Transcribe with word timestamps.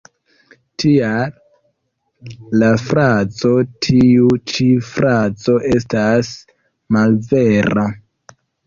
Tial 0.83 1.35
la 2.63 2.71
frazo 2.85 3.53
""Tiu 3.89 4.33
ĉi 4.55 4.69
frazo 4.91 5.61
estas 5.77 6.35
malvera. 6.99 7.91